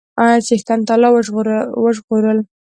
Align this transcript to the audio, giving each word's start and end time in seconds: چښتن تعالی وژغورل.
چښتن 0.45 0.79
تعالی 0.87 1.09
وژغورل. 1.85 2.39